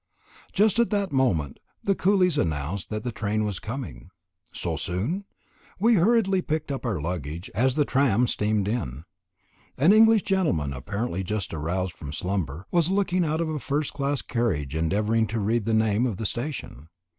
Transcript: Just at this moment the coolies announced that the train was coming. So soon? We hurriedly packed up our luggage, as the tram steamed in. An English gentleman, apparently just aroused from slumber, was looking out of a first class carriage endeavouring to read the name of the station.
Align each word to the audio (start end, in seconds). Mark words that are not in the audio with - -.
Just 0.51 0.79
at 0.79 0.89
this 0.89 1.11
moment 1.11 1.59
the 1.83 1.93
coolies 1.93 2.39
announced 2.39 2.89
that 2.89 3.03
the 3.03 3.11
train 3.11 3.45
was 3.45 3.59
coming. 3.59 4.09
So 4.51 4.75
soon? 4.75 5.25
We 5.77 5.93
hurriedly 5.93 6.41
packed 6.41 6.71
up 6.71 6.87
our 6.87 6.99
luggage, 6.99 7.51
as 7.53 7.75
the 7.75 7.85
tram 7.85 8.25
steamed 8.25 8.67
in. 8.67 9.05
An 9.77 9.93
English 9.93 10.23
gentleman, 10.23 10.73
apparently 10.73 11.23
just 11.23 11.53
aroused 11.53 11.93
from 11.93 12.13
slumber, 12.13 12.65
was 12.71 12.89
looking 12.89 13.23
out 13.23 13.41
of 13.41 13.49
a 13.49 13.59
first 13.59 13.93
class 13.93 14.23
carriage 14.23 14.73
endeavouring 14.73 15.27
to 15.27 15.39
read 15.39 15.65
the 15.65 15.71
name 15.75 16.07
of 16.07 16.17
the 16.17 16.25
station. 16.25 16.89